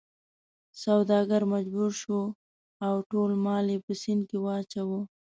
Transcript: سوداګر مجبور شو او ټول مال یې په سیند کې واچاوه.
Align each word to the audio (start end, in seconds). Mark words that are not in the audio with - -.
سوداګر 0.83 1.41
مجبور 1.53 1.91
شو 2.01 2.19
او 2.85 2.93
ټول 3.09 3.31
مال 3.45 3.65
یې 3.73 3.77
په 3.85 3.93
سیند 4.01 4.21
کې 4.29 4.37
واچاوه. 4.45 4.99